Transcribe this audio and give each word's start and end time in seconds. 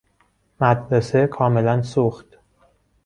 مدرسه 0.61 1.27
کاملا 1.27 1.81
سوخت. 1.81 2.37